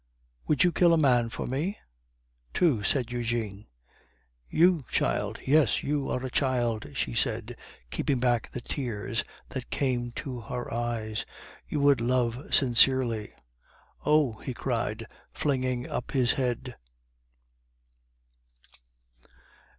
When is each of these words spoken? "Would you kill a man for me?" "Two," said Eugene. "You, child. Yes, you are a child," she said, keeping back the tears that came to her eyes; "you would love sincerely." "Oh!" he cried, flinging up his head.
"Would 0.47 0.63
you 0.63 0.71
kill 0.71 0.93
a 0.93 0.97
man 0.97 1.29
for 1.29 1.45
me?" 1.45 1.77
"Two," 2.55 2.81
said 2.81 3.11
Eugene. 3.11 3.67
"You, 4.49 4.83
child. 4.89 5.37
Yes, 5.45 5.83
you 5.83 6.09
are 6.09 6.25
a 6.25 6.29
child," 6.31 6.89
she 6.97 7.13
said, 7.13 7.55
keeping 7.91 8.19
back 8.19 8.49
the 8.49 8.61
tears 8.61 9.23
that 9.49 9.69
came 9.69 10.11
to 10.13 10.39
her 10.39 10.73
eyes; 10.73 11.23
"you 11.69 11.79
would 11.81 12.01
love 12.01 12.51
sincerely." 12.51 13.31
"Oh!" 14.03 14.39
he 14.39 14.55
cried, 14.55 15.05
flinging 15.33 15.87
up 15.87 16.09
his 16.13 16.31
head. 16.31 16.77